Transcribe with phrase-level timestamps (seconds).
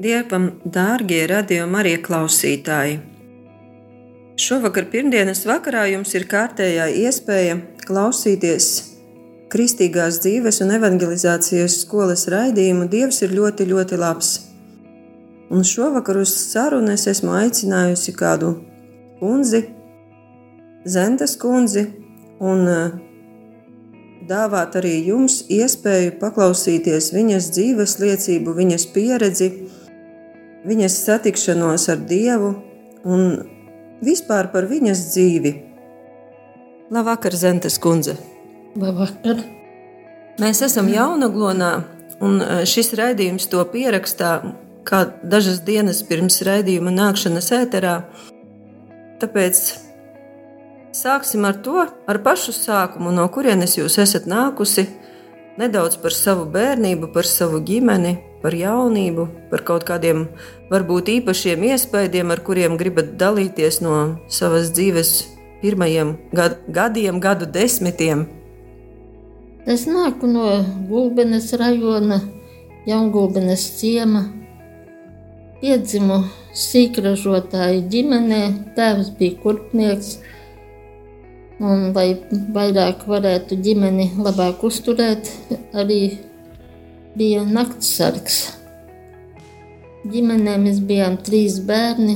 [0.00, 3.00] Dievam, dārgie radījuma arī klausītāji!
[4.40, 8.68] Šovakar, pirmdienas vakarā, jums ir kārtējā iespēja klausīties
[9.52, 14.30] Kristīgās dzīves un evangelizācijas skolas raidījumu Dievs ir ļoti, ļoti labs.
[15.52, 18.54] Un šovakar uz sarunu es esmu aicinājusi kādu
[19.20, 19.66] kundzi,
[20.88, 21.82] Zentas kundzi,
[22.40, 22.94] un uh,
[24.30, 29.50] dāvāt arī jums iespēju paklausīties viņas dzīves liecību, viņas pieredzi,
[30.66, 32.54] viņas satikšanos ar Dievu
[33.04, 33.26] un
[34.04, 35.54] vispār par viņas dzīvi.
[36.90, 38.16] Labvakar, Zentes kundze!
[38.78, 39.44] Labvakar!
[40.40, 41.70] Mēs esam Jaunaglonā,
[42.24, 44.32] un e, šis raidījums to pierakstā
[44.88, 48.00] kā dažas dienas pirms raidījuma nākšanas ēterā.
[49.20, 49.62] Tāpēc
[50.90, 54.88] Sāksim ar to, ar pašu sākumu, no kurienes jūs esat nākusi,
[55.58, 60.28] nedaudz par savu bērnību, par savu ģimeni, par jaunību, par kaut kādiem
[60.70, 63.96] varbūt īpašiem iespaidiem, ar kuriem gribat dalīties no
[64.28, 65.14] savas dzīves
[65.60, 68.26] pirmajiem gad, gadiem, gadu desmitiem.
[69.68, 70.46] Es nāku no
[70.88, 72.22] Gulbenes rajona,
[72.88, 74.24] Jaungulbenes ciema.
[75.60, 76.22] Piedzimu
[76.56, 78.40] sīkražotāju ģimenē,
[78.76, 80.14] tēvs bija kurpnieks,
[81.60, 82.14] Un, lai
[82.56, 85.28] vairāk varētu ģimeni labāk uzturēt,
[85.76, 86.00] arī
[87.20, 88.38] bija naktsargs.
[90.08, 92.14] Ģimenē mēs bijām trīs bērni,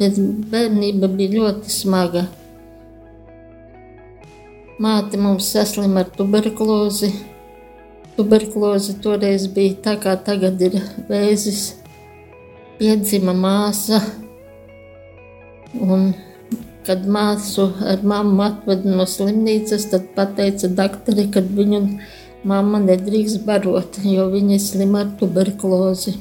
[0.00, 0.18] bet
[0.50, 2.24] bērnība bija ļoti smaga.
[4.82, 7.12] Māte mums saslima ar tuberkulozi.
[8.16, 10.74] Tuberkuloze toreiz bija tā, kā tagad ir
[11.06, 11.62] vēzis.
[12.80, 14.00] Piedzima māsa,
[15.78, 16.10] un
[16.86, 21.82] Kad māsu ar mammu atveda no slimnīcas, tad pateica doktori, ka viņu
[22.48, 26.16] mamma nedrīkst barot, jo viņa ir slima ar tuberkulozi.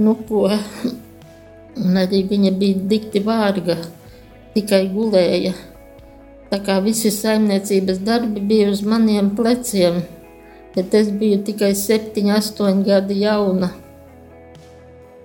[0.00, 0.48] Nu, ko?
[1.84, 3.76] Un arī viņa bija dikti vārga,
[4.54, 5.52] tikai gulēja.
[6.50, 10.00] Tā kā visi saimniecības darbi bija uz maniem pleciem,
[10.74, 13.72] bet es biju tikai septiņi, astoņi gadi jauna.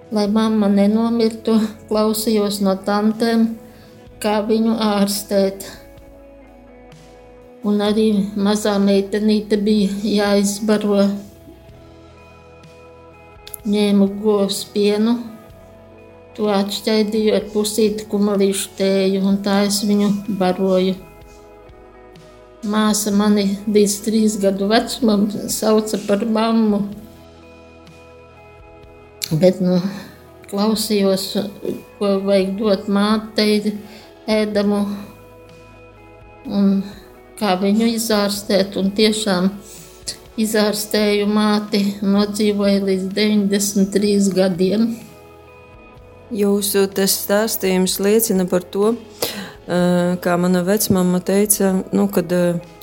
[0.09, 3.45] Lai mamma nenomirtu, klausījos no tantēm,
[4.24, 5.66] kā viņu ārstēt.
[7.68, 8.07] Un arī
[8.40, 11.09] mazā meitenīte bija jāizbaro.
[13.69, 15.18] Ņēmu govs pienu,
[16.35, 20.09] to atšķaidīju ar pusīti kumelīšu tēju, un tā es viņu
[20.40, 20.96] baroju.
[22.69, 26.81] Māsa mani līdz trīs gadu vecumam sauca par mammu.
[29.30, 29.78] Bet, nu,
[30.50, 31.28] klausījos,
[32.00, 33.75] ko vajag dot mātei,
[34.29, 34.84] ēdamu
[36.50, 36.72] un
[37.40, 38.78] kā viņu izārstēt.
[38.79, 39.50] Un tiešām
[40.40, 44.89] izārstēju māti, nodzīvoju līdz 93 gadiem.
[46.29, 48.94] Jūsu stāstījums liecina par to,
[49.66, 52.29] kā mana vecmāma teica, nu, kad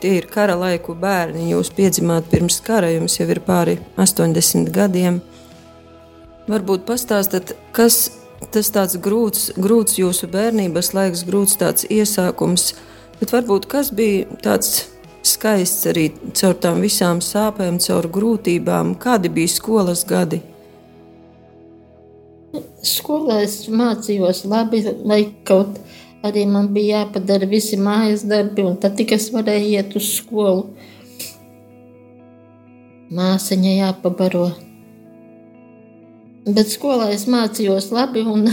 [0.03, 1.49] tie ir kara laiku bērni.
[1.53, 5.23] Jūs piedzimāt pirms kara, jums jau ir pāri 80 gadiem.
[6.47, 8.11] Varbūt pastāstat, kas
[8.57, 12.71] tas tāds grūts, grūts jūsu bērnības laiks, grūts tāds iesākums,
[13.21, 14.87] bet varbūt kas bija tāds
[15.27, 16.09] skaists arī
[16.39, 20.41] caur tām visām sāpēm, caur grūtībām, kādi bija skolas gadi?
[22.87, 25.81] Skolā es mācījos labi, lai kaut
[26.27, 30.71] arī man bija jāpadara visi mājas darbi, un tad tikai es varēju iet uz skolu.
[33.17, 34.49] Māsiņa jāpabaro.
[36.47, 38.47] Bet skolā es mācījos labi, un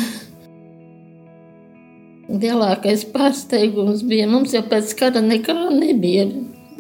[2.44, 6.26] lielākais pārsteigums bija, mums jau pēc kara nekā nebija.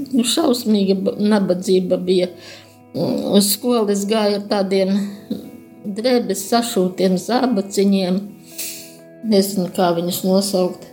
[0.09, 2.31] Nu, šausmīga nabadzība bija.
[2.93, 4.95] Uz skolas gāja tādiem
[5.85, 8.17] drēbes sašūtiem zābaciņiem.
[9.29, 10.87] Nezinu, kā viņus nosaukt.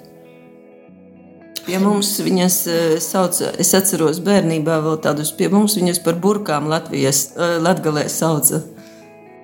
[1.64, 2.58] Pie mums viņas
[3.04, 8.60] sauca, es atceros bērnībā vēl tādus, pie mums viņas par burkām Latvijas, latgalē sauca.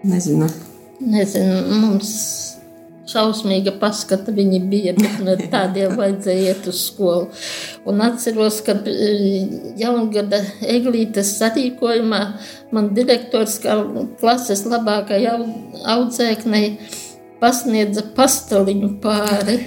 [0.06, 0.48] Nezinu.
[1.02, 2.12] Nezinu, mums
[3.06, 7.28] šausmīga paskata viņi bija, bet no tādiem vajadzēja iet uz skolu.
[7.88, 9.46] Un atceros, ka eh,
[9.80, 12.22] jaungada eglītes sarīkojumā
[12.76, 13.78] man direktors kā
[14.20, 16.70] klases labākai audzēknei
[17.42, 19.60] pasniedza pastaliņu pāri.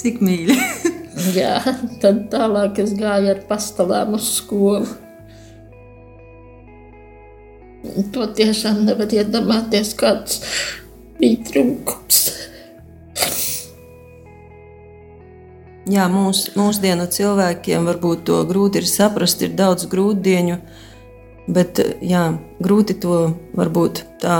[0.00, 0.58] Cik mīļi.
[1.36, 1.58] Jā,
[2.02, 4.88] tad tālāk es gāju ar pastalām uz skolu.
[8.12, 10.40] To tiešām nevar iedomāties, kāds
[11.20, 12.22] bija trūkums.
[15.92, 20.60] Jā, mūs, mūsdienu cilvēkiem varbūt to grūti ir saprast, ir daudz grūtdienu,
[21.50, 22.28] bet jā,
[22.62, 23.16] grūti to
[23.58, 24.36] varbūt tā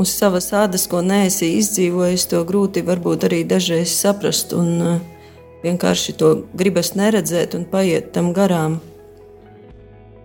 [0.00, 5.00] uz savas ādas, ko neesi izdzīvojis, to grūti varbūt arī dažreiz saprast un uh,
[5.64, 8.80] vienkārši to gribas neredzēt un paiet tam garām.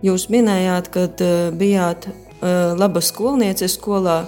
[0.04, 4.24] Jūs minējāt, ka uh, bijāt uh, laba skolniece skolā.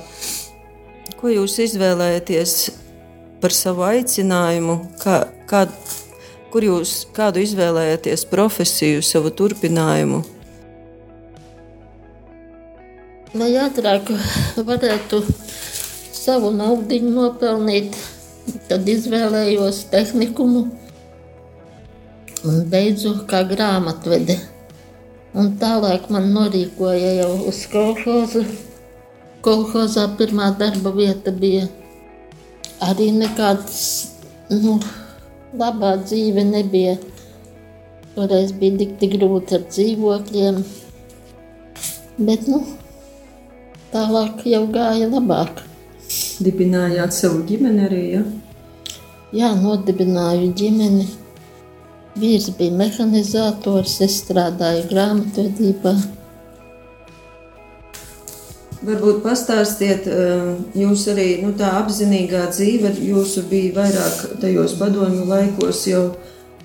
[1.19, 2.55] Ko jūs izvēlējāties
[3.43, 4.79] par savu aicinājumu?
[5.03, 5.21] Kā,
[5.51, 5.67] kā,
[6.53, 10.23] kur jūs kādu izvēlējāties profesiju, savu turpinājumu?
[13.37, 14.09] Lai ātrāk
[14.71, 15.21] varētu
[16.17, 17.97] savu naudu nopelnīt,
[18.71, 20.65] tad izvēlējos tehnikumu
[22.49, 24.39] un beidzu kā grāmatvedi.
[25.37, 28.47] Un tālāk man norīkoja jau uz kolhozu.
[29.45, 31.67] Kolhozā pirmā darba vieta bija
[32.85, 33.77] arī nekāds,
[34.51, 34.79] nu,
[35.59, 36.97] labā dzīve nebija.
[38.17, 40.59] Toreiz bija tik, tik grūti ar dzīvokļiem.
[42.19, 42.65] Bet, nu,
[43.93, 45.63] tālāk jau gāja labāk.
[46.43, 48.25] Dibinājāt savu ģimeni arī, ja?
[49.37, 51.07] Jā, nodibināju ģimeni.
[52.19, 55.93] Vīrs bija mehanizators, es strādāju grāmatvedībā.
[58.79, 65.87] Varbūt pastāstiet, eh, jūs arī nu, tā apzinīgā dzīve, jūsu bija vairāk tajos padomju laikos
[65.87, 66.05] jau.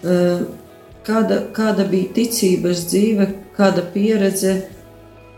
[0.03, 0.43] eh,
[1.03, 3.25] Kāda, kāda bija ticības dzīve,
[3.57, 4.53] kāda pieredze,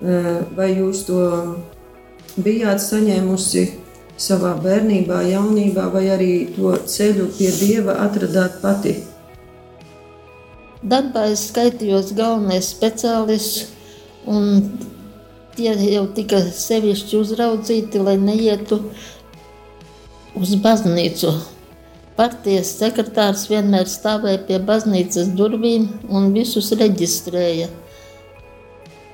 [0.02, 1.56] eh, vai jūs to
[2.38, 3.64] bijāt saņēmusi
[4.16, 8.96] savā bērnībā, jaunībā, vai arī to ceļu pie dieva atradāt pati?
[10.86, 13.72] Darbā es skaitījos galvenais speciālists,
[14.30, 14.78] un
[15.58, 18.82] tie jau tika sevišķi uzraudzīti, lai neietu
[20.38, 21.34] uz baznīcu.
[22.16, 27.68] Partijas sekretārs vienmēr stāvēja pie baznīcas durvīm un visus reģistrēja.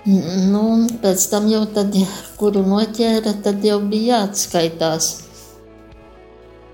[0.06, 1.96] Nu, un pēc tam jau tad,
[2.38, 5.12] kuru noķēra, tad jau bija jāatskaitās.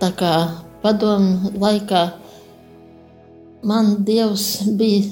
[0.02, 0.34] Tā kā
[0.82, 2.08] padomu laikā
[3.64, 5.06] man Dievs bija,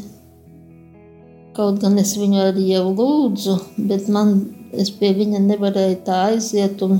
[1.55, 3.57] kaut gan es viņu arī jau lūdzu,
[3.89, 4.35] bet man,
[4.73, 6.99] es pie viņa nevarēju tā aiziet un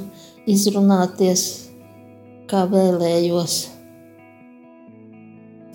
[0.50, 1.46] izrunāties,
[2.50, 3.56] kā vēlējos.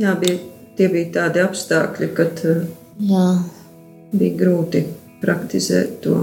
[0.01, 0.39] Jā, bija,
[0.79, 2.63] tie bija tādi apstākļi, kad uh,
[3.01, 3.27] Jā,
[4.13, 4.85] bija grūti
[5.21, 6.17] praktizēt to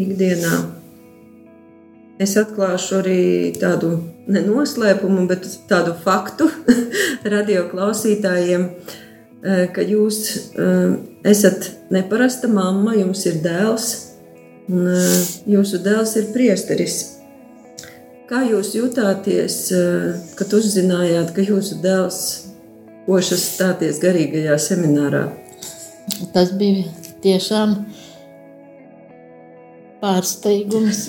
[0.00, 0.58] ikdienā.
[2.20, 3.20] Es atklāšu arī
[3.56, 3.96] tādu
[4.30, 6.48] nenoslēpumu, bet tādu faktu
[7.34, 10.96] radio klausītājiem, eh, ka jūs eh,
[11.30, 13.90] esat neparasta mamma, jums ir dēls,
[14.70, 15.20] un eh,
[15.56, 17.02] jūsu dēls ir priesteris.
[18.24, 19.56] Kā jūs jutāties,
[20.34, 22.20] kad uzzinājāt, ka jūsu dēls
[23.04, 25.26] pošas stāties garīgajā seminārā?
[26.32, 26.84] tas bija
[27.24, 27.76] tiešām
[30.02, 31.06] pārsteigums.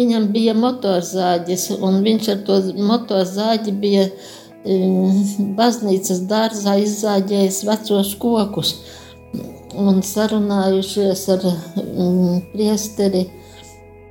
[0.00, 2.56] Viņam bija motorzāģis, un viņš ar to
[2.88, 5.18] motorzāģi bija um,
[5.58, 8.72] baznīcas dārzā izzāģējis vecos kokus
[9.76, 13.26] un sarunājušies ar um, priesteri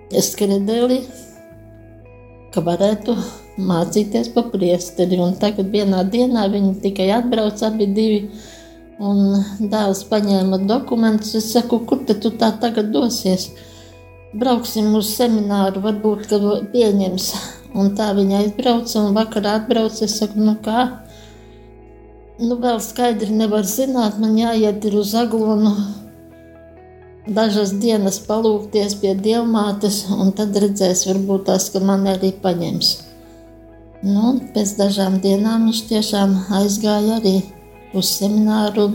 [0.10, 1.04] Skredeli,
[2.54, 3.14] ka varētu
[3.62, 5.20] mācīties pa priesteri.
[5.22, 8.24] Un tagad vienā dienā viņi tikai atbrauc abi divi,
[9.00, 11.36] un dēls paņēma dokumentus.
[11.38, 13.52] Es saku, kur tu tā tagad dosies?
[14.30, 16.38] Brauksim uz semināru, varbūt, ka
[16.70, 17.30] pieņems.
[17.74, 20.04] Un tā viņa aizbrauca, un vakarā atbrauca.
[20.06, 20.84] Es saku, nu kā?
[22.38, 25.74] Nu, vēl skaidri nevar zināt, man jāiet uz aglonu
[27.30, 32.96] dažas dienas palūkties pie dievmātes, un tad redzēs, varbūt tās, ka man arī paņems.
[34.06, 37.40] Nu, pēc dažām dienām viņš tiešām aizgāja arī
[37.98, 38.92] uz semināru,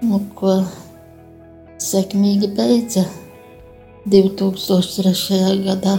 [0.00, 0.62] nu, ko
[1.80, 3.04] sekmīgi beidza
[4.06, 5.64] 2003.
[5.66, 5.98] gadā.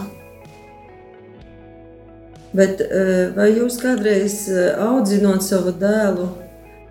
[2.52, 6.26] Bet eh, vai jūs kādreiz eh, audzinot savu dēlu,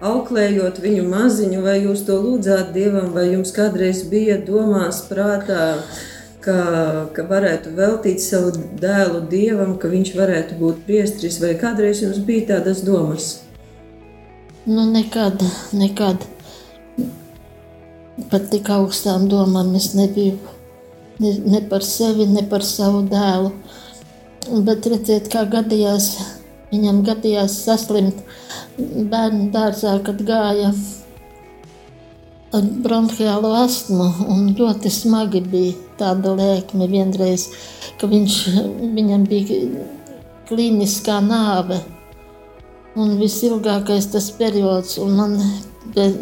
[0.01, 5.83] auklējot viņu maziņu, vai jūs to lūdzāt dievam, vai jums kādreiz bija domās, prātā,
[6.41, 6.57] ka,
[7.13, 12.55] ka varētu veltīt savu dēlu dievam, ka viņš varētu būt priesteris, vai kādreiz jums bija
[12.55, 13.35] tādas domas?
[14.65, 15.45] Nu, nekad,
[15.77, 16.25] nekad.
[18.31, 20.39] Par tik augstām domām es nebiju.
[21.21, 23.53] Ne, ne par sevi, ne par savu dēlu.
[24.65, 26.15] Bet redziet, kā gadījās,
[26.73, 28.23] viņam gadījās saslimt
[28.79, 30.73] bērnu dārzā, kad gāja
[32.57, 34.09] ar bronhiālu astmu.
[34.59, 37.51] Ļoti smagi bija tāda lēkme vienreiz,
[38.01, 38.39] ka viņš,
[38.97, 39.87] viņam bija
[40.49, 41.79] klīniskā nāve.
[42.99, 45.37] Un visilgākais tas periods, un man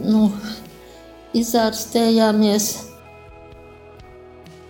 [0.05, 0.26] nu,
[1.38, 2.88] izārstējāmies.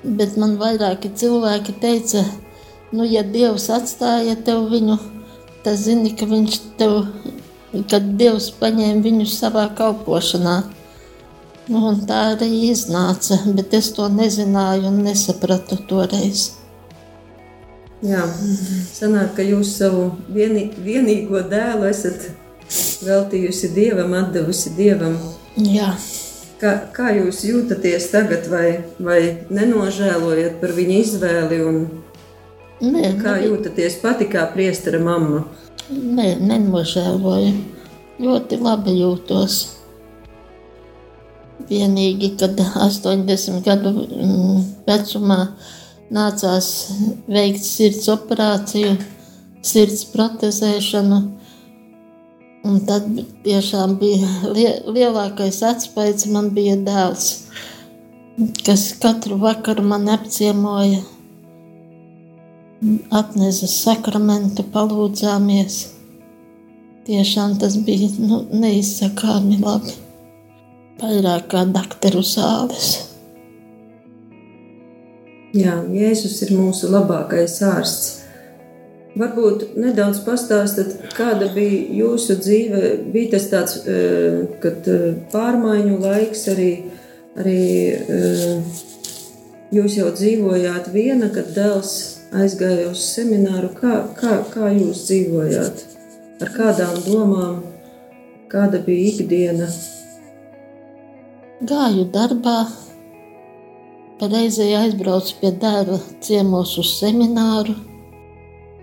[0.05, 2.23] Bet man vairāki cilvēki teica,
[2.95, 4.99] nu, ja Dievs atstāja tev viņu,
[5.67, 7.01] tad zini, ka viņš tev,
[7.91, 10.61] kad Dievs paņēma viņu savā kalpošanā.
[11.69, 16.53] Nu, un tā arī iznāca, bet es to nezināju un nesapratu toreiz.
[17.99, 18.23] Jā,
[18.95, 22.31] sanāk, ka jūs savu vieni, vienīgo dēlu esat
[23.03, 25.19] veltījusi Dievam, atdevusi Dievam.
[25.59, 25.91] Jā,
[26.59, 29.21] Kā, kā jūs jūtaties tagad, vai, vai
[29.55, 31.77] nenožēlojat par viņa izvēli, un
[32.83, 35.45] nē, kā nē, jūtaties pati kā priestera mamma?
[35.89, 37.53] nē, nenožēloju.
[38.19, 39.59] Ļoti labi jūtos.
[41.69, 45.39] Vienīgi, kad 80 gadu mm, vecumā
[46.15, 46.69] nācās
[47.29, 48.97] veikt sirds operāciju,
[49.63, 51.21] sirds protezēšanu.
[52.69, 53.07] Un tad
[53.47, 56.27] tiešām bija lie, lielākais atspējs.
[56.33, 57.29] Man bija dēls,
[58.67, 61.01] kas katru vakaru man apciemoja,
[63.23, 65.81] atnesa sakramentu, palūdzāmies.
[67.09, 69.97] Tiešām tas bija nu, neizsakāmi labi.
[71.01, 72.91] Vairāk kā doktoru zāles.
[75.57, 78.28] Jā, Jēzus ir mūsu labākais ārsts.
[79.17, 82.83] Varbūt nedaudz pastāstīt, kāda bija jūsu dzīve.
[83.13, 86.71] Bija tas tāds, eh, kad eh, pārmaiņu laiks arī,
[87.41, 87.63] arī
[87.97, 88.83] eh,
[89.73, 91.95] jūs jau dzīvojāt viena, kad dēls
[92.37, 93.73] aizgāja uz semināru.
[93.81, 95.85] Kā, kā, kā jūs dzīvojāt?
[96.45, 97.63] Ar kādām domām?
[98.53, 99.67] Kāda bija ikdiena?
[101.69, 102.61] Gāju darbā,
[104.23, 107.88] reizē aizbraucu pie dēla ciemos uz semināru.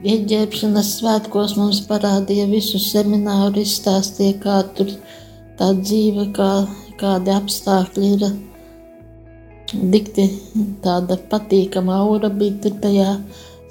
[0.04, 4.90] Ieģērbšanas svētkos mums parādīja visu semināru, izstāstīja, kā tur
[5.56, 6.50] tā dzīve, kā,
[7.00, 8.26] kādi apstākļi ir.
[9.76, 10.28] Dikti
[10.84, 13.14] tāda patīkama aura bija tajā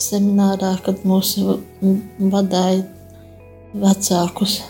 [0.00, 1.36] seminārā, kad mūs
[2.18, 2.82] vadīja
[3.84, 4.62] vecākus.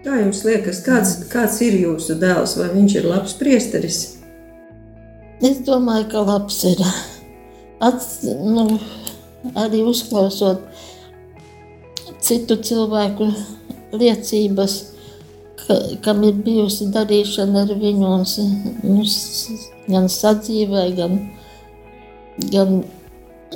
[0.00, 2.56] Kā jums liekas, kāds, kāds ir jūsu dēls?
[2.56, 4.00] Vai viņš ir labs priesteris?
[5.44, 6.80] Es domāju, ka labs ir.
[7.84, 8.80] At, nu,
[9.54, 10.62] arī uzklausot
[12.20, 13.30] citu cilvēku
[13.96, 14.76] liecības,
[15.62, 18.24] ka, kam ir bijusi darīšana ar viņu, un,
[18.84, 19.06] nu,
[19.90, 21.18] gan sadzīvē, gan,
[22.52, 22.80] gan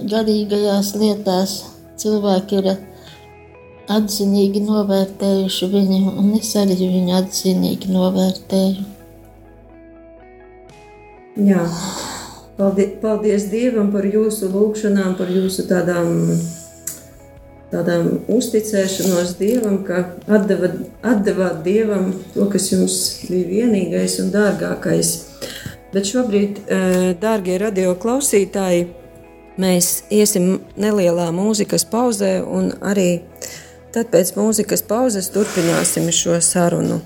[0.00, 1.60] garīgajās lietās.
[2.00, 2.72] Cilvēki ir
[3.94, 8.88] atzinīgi novērtējuši viņu, un es arī viņu atzinīgi novērtēju.
[11.44, 11.62] Jā.
[12.56, 16.36] Paldies, paldies Dievam par jūsu lūgšanām, par jūsu tādām,
[17.72, 20.70] tādām uzticēšanos Dievam, ka atdeva,
[21.02, 25.10] atdevāt Dievam to, kas jums bija vienīgais un dārgākais.
[25.94, 28.86] Bet šobrīd, eh, dārgie radio klausītāji,
[29.58, 33.22] mēs iesim nelielā mūzikas pauzē, un arī
[33.94, 37.00] tad pēc mūzikas pauzes turpināsim šo sarunu.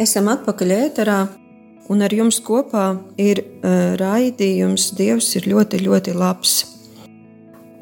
[0.00, 1.18] Esam atpakaļ ēterā,
[1.92, 2.84] un ar jums kopā
[3.20, 6.54] ir uh, raidījums Dievs ir ļoti, ļoti labs.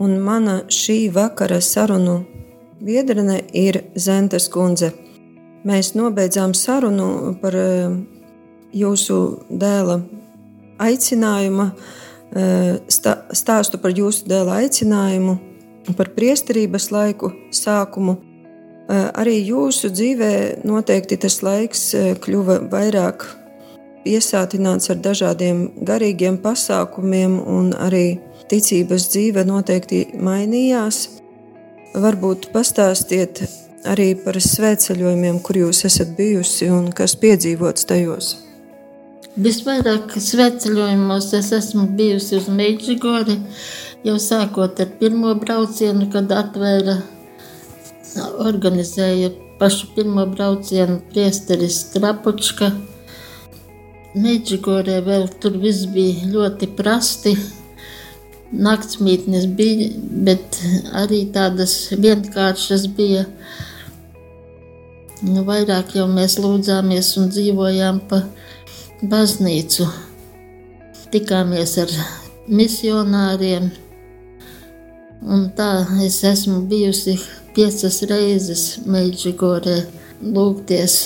[0.03, 2.17] Un mana šī vakara sarunu
[2.83, 4.91] biedrene ir Zentes kundze.
[5.63, 7.95] Mēs nobeidzām sarunu par uh,
[8.75, 9.21] jūsu
[9.63, 10.01] dēla
[10.83, 15.39] aicinājumu, uh, stā, stāstu par jūsu dēla aicinājumu,
[15.95, 18.19] par priesterības laiku sākumu.
[18.89, 20.33] Uh, Arī jūsu dzīvē
[20.65, 23.27] noteikti tas laiks uh, kļuva vairāk
[24.07, 31.03] piesātināts ar dažādiem garīgiem pasākumiem, un arī ticības dzīve noteikti mainījās.
[31.99, 33.43] Varbūt pastāstiet
[33.89, 38.37] arī par svētceļojumiem, kur jūs esat bijusi un kas piedzīvots tajos.
[39.39, 43.37] Visvairāk svētceļojumos es esmu bijusi uz Meģigori,
[44.07, 46.97] jau sākot ar pirmo braucienu, kad atvēra,
[48.17, 52.71] organizēja pašu pirmo braucienu priesteris Trapučka.
[54.19, 57.35] Meģigorē vēl tur viss bija ļoti prasti.
[58.49, 59.91] Naktsmītnes bija,
[60.25, 60.61] bet
[60.97, 63.27] arī tādas vienkāršas bija.
[65.27, 68.23] Nu, vairāk jau mēs lūdzāmies un dzīvojām pa
[69.03, 69.91] baznīcu.
[71.13, 71.93] Tikāmies ar
[72.49, 73.69] misionāriem.
[75.23, 75.71] Un tā
[76.07, 77.17] es esmu bijusi
[77.57, 79.81] piecas reizes Meģigorē
[80.23, 81.01] lūgties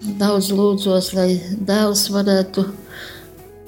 [0.00, 1.34] Daudz lūdzos, lai
[1.68, 2.62] dēls varētu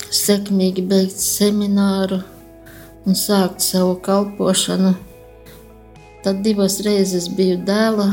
[0.08, 2.22] sekmīgi beigt semināru
[3.04, 4.94] un sākt savu kalpošanu.
[6.24, 8.06] Tad divas reizes biju dēla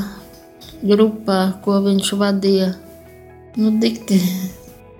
[0.83, 2.73] grupā, ko viņš vadīja.
[3.55, 4.19] Nu, dikti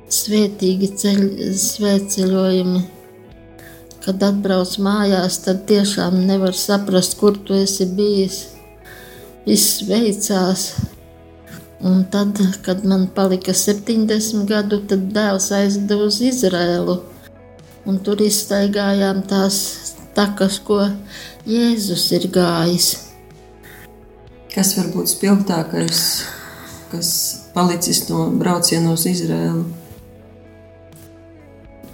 [0.08, 1.22] svētīgi ceļ,
[1.60, 2.86] svētceļojumi.
[4.04, 8.40] Kad atbrauc mājās, tad tiešām nevar saprast, kur tu esi bijis.
[9.48, 10.70] Viss veicās.
[11.84, 16.98] Un tad, kad man palika 70 gadu, tad dēls aizdeva uz Izrēlu.
[17.88, 19.60] Un tur izstaigājām tās
[20.16, 20.82] takas, ko
[21.48, 22.90] Jēzus ir gājis.
[24.52, 26.04] Kas var būt spilgtākais,
[26.92, 27.12] kas
[27.56, 29.79] palicis no brauciena uz Izrēlu?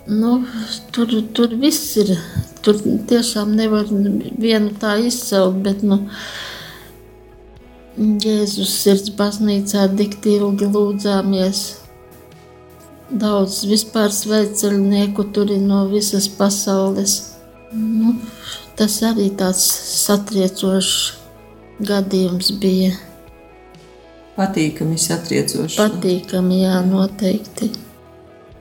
[0.07, 0.43] Nu,
[0.91, 2.11] tur, tur viss ir.
[2.65, 2.77] Tur
[3.09, 6.05] tiešām nevar vienu tā izcelt, bet nu,
[7.95, 11.61] Jēzus sirds baznīcā tik ilgi lūdzāmies.
[13.09, 17.15] Daudz vispār sveicinieku tur ir no visas pasaules.
[17.73, 18.17] Nu,
[18.77, 19.63] tas arī tāds
[20.05, 21.15] satriecošs
[21.85, 22.93] gadījums bija.
[24.35, 25.79] Patīkami, satriecoši.
[25.79, 27.71] Patīkami, jā, noteikti.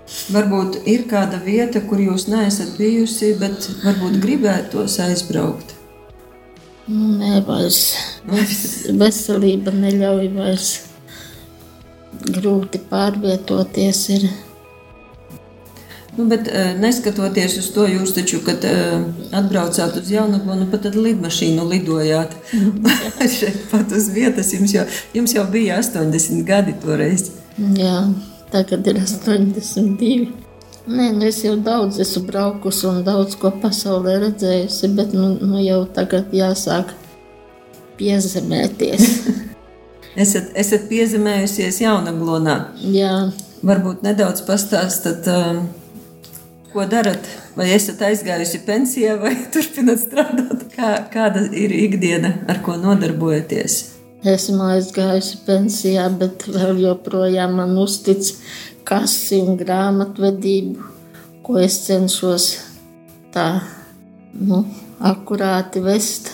[0.04, 5.72] Varbūt ir kāda vieta, kur jūs neesat bijusi, bet varbūt gribētos aizbraukt.
[6.88, 7.78] Nu, nē, vairs.
[8.28, 10.72] Ves- Veselība neļauj vairs.
[12.24, 14.26] Grūti pārvietoties ir.
[16.14, 19.00] Nu, bet, eh, neskatoties uz to, jūs taču, kad eh,
[19.34, 22.36] atbraucāt uz Jaunavonu, nu, pat ar lidmašīnu lidojāt.
[23.38, 24.84] Šeit pat uz vietas jums jau,
[25.16, 27.32] jums jau bija 80 gadi toreiz.
[27.58, 27.96] Jā,
[28.54, 30.32] tagad ir 82.
[30.84, 35.62] Nē, nu es jau daudz esmu braukusi un daudz ko pasaulē redzējusi, bet nu, nu
[35.64, 36.92] jau tagad jāsāk
[37.98, 39.08] piezemēties.
[40.22, 42.52] Esat, esat piezemējusies Jaunaglonā.
[42.86, 43.16] Jā,
[43.64, 45.62] Varbūt nedaudz pastāstat, um,
[46.72, 47.24] ko darat.
[47.56, 50.66] Vai esat aizgājusi pensijā, vai turpināt strādāt?
[50.74, 53.93] Kā, kāda ir ikdiena, ar ko nodarbojaties?
[54.24, 58.32] Esmu aizgājusi pensijā, bet vēl joprojām man uztic
[58.88, 60.88] kasi un grāmatvedību,
[61.44, 62.48] ko es cenšos
[63.34, 63.48] tā
[64.40, 64.64] nu,
[65.04, 66.32] akurāti vest.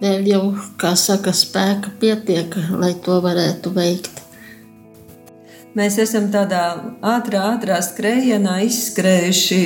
[0.00, 0.42] Vēl jau,
[0.80, 4.20] kā saka, spēka pietiek, lai to varētu veikt.
[5.76, 6.62] Mēs esam tādā
[7.04, 9.62] ātrā, ātrā skrējienā izskrējuši,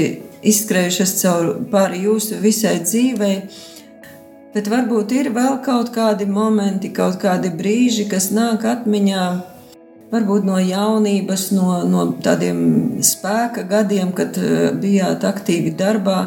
[0.51, 3.37] izskrējušas caur pāri jūsu visai dzīvei.
[4.51, 9.27] Bet varbūt ir vēl kaut kādi momenti, kaut kādi brīži, kas nāk atmiņā,
[10.11, 12.59] varbūt no jaunības, no, no tādiem
[13.07, 16.25] spēka gadiem, kad eh, bijāt aktīvi darbā.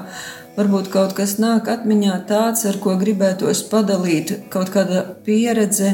[0.54, 5.92] Varbūt kaut kas nāk atmiņā tāds, ar ko gribētos padalīt, kaut kāda pieredze,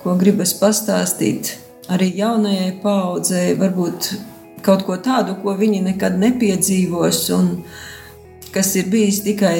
[0.00, 1.58] ko gribas pastāstīt
[1.92, 4.10] arī jaunajai paudzei, varbūt
[4.64, 7.52] kaut ko tādu, ko viņi nekad nepiedzīvos, un
[8.52, 9.58] kas ir bijis tikai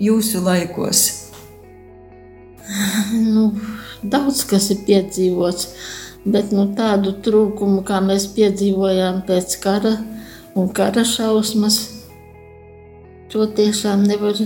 [0.00, 1.04] jūsu laikos.
[3.14, 3.50] Nu,
[4.02, 5.66] daudz kas ir piedzīvots,
[6.24, 9.98] bet nu, tādu trūkumu, kā mēs piedzīvojām pēc kara
[10.56, 11.78] un kara šausmas,
[13.32, 14.38] to tiešām nevar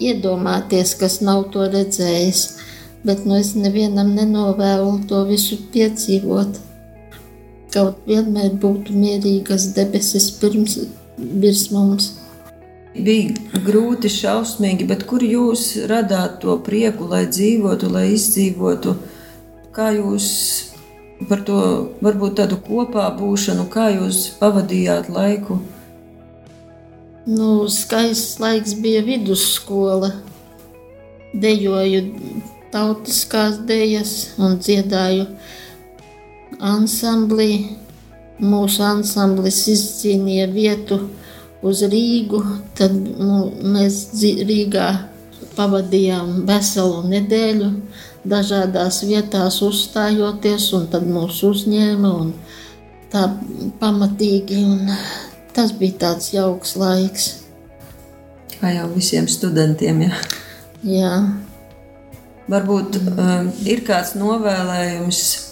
[0.00, 2.46] iedomāties, kas nav to redzējis.
[3.06, 6.58] Bet nu, es nevienam nenovēlu to visu piedzīvot.
[7.72, 10.80] Kaut vienmēr būtu mierīgas debesis pirms
[11.18, 12.17] virs mums.
[13.04, 18.96] Bija grūti, šausmīgi, bet kur jūs radāt to prieku, lai dzīvotu, lai izdzīvotu?
[19.74, 20.28] Kā jūs
[21.28, 21.58] par to
[22.02, 25.60] varbūt tādu kopā būšanu, kā jūs pavadījāt laiku?
[27.28, 30.12] Nu, skaists laiks bija vidusskola.
[31.36, 32.02] Dejoju
[32.72, 35.26] tautiskās dejas un dziedāju
[36.58, 37.76] ansamblī.
[38.38, 41.00] Mūsu ansamblis izcīnīja vietu
[41.62, 42.42] uz Rīgu.
[42.78, 44.88] Tad nu, mēs Rīgā
[45.58, 47.70] pavadījām veselu nedēļu,
[48.28, 52.32] dažādās vietās uzstājoties, un tad mūs uzņēma un
[53.12, 53.26] tā
[53.80, 54.62] pamatīgi.
[54.62, 54.92] Un
[55.56, 57.28] tas bija tāds jauks laiks.
[58.58, 60.22] Kā jau visiem studentiem, ja?
[60.86, 61.12] Jā.
[62.48, 65.47] Varbūt um, ir kāds novēlējums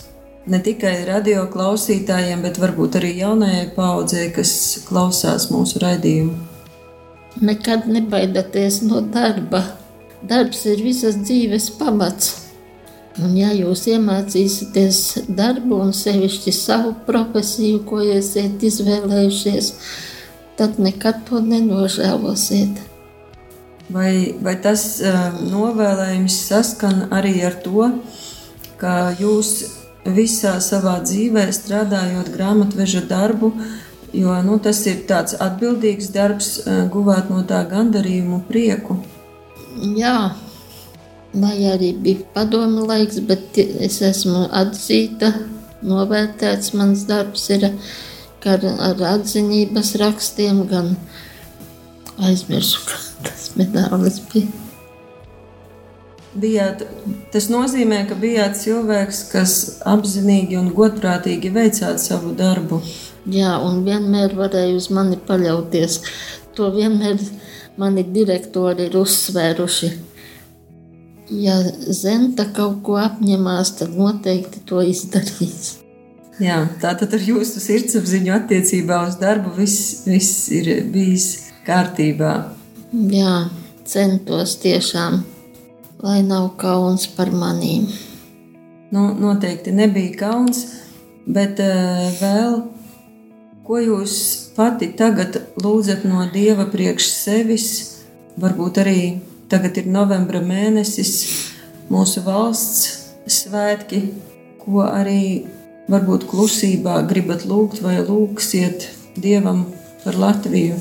[0.51, 4.53] ne tikai radio klausītājiem, bet varbūt arī jaunajai paudzei, kas
[4.87, 6.37] klausās mūsu raidījumu.
[7.45, 9.63] Nekad nebaidieties no darba.
[10.27, 12.33] Darbs ir visas dzīves pamats.
[13.17, 19.71] Un, ja jūs iemācīsieties darbu un sevišķi savu profesiju, ko esat izvēlējušies,
[20.61, 22.83] tad nekad to nenožēlosiet.
[23.93, 27.89] Vai, vai tas uh, novēlējums saskan arī ar to,
[28.81, 29.76] ka jūs
[30.15, 33.53] visā savā dzīvē, strādājot grāmatveža darbu,
[34.17, 38.99] jo nu, tas ir tāds atbildīgs darbs, eh, guvāt no tā gandarījumu prieku.
[39.77, 40.35] Jā,
[41.35, 45.33] lai arī bija padomi laiks, bet es esmu atzīta,
[45.83, 47.71] novērtēts mans darbs ir
[48.45, 50.95] gan ar atzinības rakstiem, gan
[52.19, 54.66] aizmirsu, kā tas medālis bija.
[56.37, 56.83] Bijāt,
[57.33, 59.53] tas nozīmē, ka bijāt cilvēks, kas
[59.89, 62.83] apzinīgi un godprātīgi veicāt savu darbu.
[63.33, 66.01] Jā, un vienmēr varēju uz mani paļauties.
[66.59, 67.19] To vienmēr
[67.81, 69.91] mani direktori ir uzsvēruši.
[71.43, 71.57] Ja
[71.91, 75.77] Zenta kaut ko apņemās, tad noteikti to izdarīs.
[76.39, 81.31] Jā, tā tad ar jūsu sirdsapziņu attiecībā uz darbu viss, viss ir bijis
[81.67, 82.33] kārtībā.
[82.93, 83.39] Jā,
[83.89, 85.23] centos tiešām,
[86.03, 87.89] lai nav kauns par manīm.
[88.93, 90.63] Nu, noteikti nebija kauns,
[91.27, 92.61] bet uh, vēl
[93.67, 94.13] ko jūs
[94.55, 97.69] pati tagad lūdzat no Dieva priekš sevis,
[98.39, 99.01] varbūt arī
[99.51, 101.13] tagad ir novembra mēnesis,
[101.91, 104.03] mūsu valsts svētki,
[104.63, 105.47] ko arī
[105.91, 108.87] varbūt klusībā gribat lūgt vai lūgsiet
[109.19, 109.67] Dievam
[110.05, 110.79] par Latviju.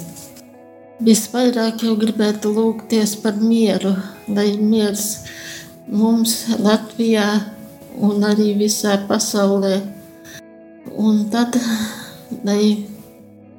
[1.03, 3.89] Visvairāk jau gribētu lūgties par mieru,
[4.31, 5.25] lai miers
[5.91, 7.25] mums Latvijā
[7.99, 9.81] un arī visā pasaulē.
[10.95, 11.59] Un tad,
[12.47, 12.87] lai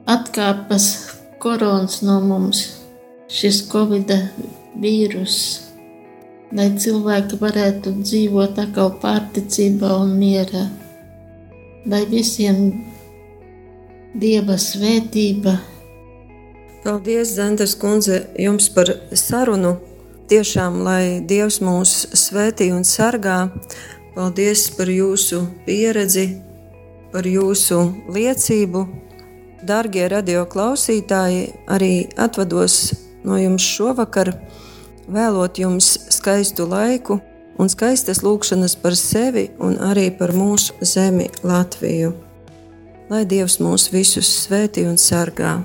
[0.09, 0.89] atkāpas
[1.37, 2.65] korons no mums,
[3.29, 4.17] šis covid
[4.81, 5.37] vīrus,
[6.57, 10.71] lai cilvēki varētu dzīvot atkal pārticībā un mierā,
[11.85, 12.71] lai visiem
[14.17, 15.59] Dieva svētība
[16.87, 19.73] Paldies, Zentas kundze, jums par sarunu.
[20.31, 23.49] Tiešām, lai Dievs mūs svētī un sargā.
[24.15, 26.29] Paldies par jūsu pieredzi,
[27.11, 27.81] par jūsu
[28.15, 28.85] liecību.
[29.67, 32.95] Darbie radio klausītāji, arī atvados
[33.27, 34.37] no jums šovakar,
[35.11, 37.19] vēlot jums skaistu laiku
[37.59, 42.15] un skaistas lūkšanas par sevi un arī par mūsu zemi, Latviju.
[43.11, 45.65] Lai Dievs mūs visus svētī un sargā!